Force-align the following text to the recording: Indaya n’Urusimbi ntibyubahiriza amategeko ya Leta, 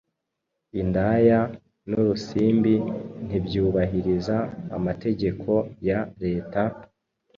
Indaya 0.81 1.39
n’Urusimbi 1.89 2.75
ntibyubahiriza 3.27 4.37
amategeko 4.77 5.49
ya 5.87 5.99
Leta, 6.21 6.61